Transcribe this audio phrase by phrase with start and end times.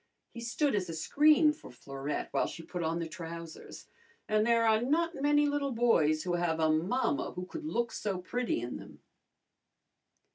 [0.33, 3.85] He stood as a screen for Florette while she put on the trousers,
[4.27, 8.17] and there are not many little boys who have a mamma who could look so
[8.17, 9.03] pretty in them.